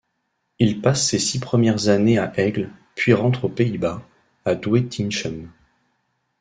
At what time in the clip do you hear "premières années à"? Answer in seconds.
1.39-2.33